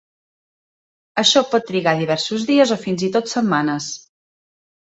Això 1.23 1.43
pot 1.51 1.69
trigar 1.71 1.95
diversos 2.01 2.49
dies 2.51 2.73
o 2.77 2.81
fins 2.87 3.07
i 3.09 3.11
tot 3.19 3.33
setmanes. 3.37 3.95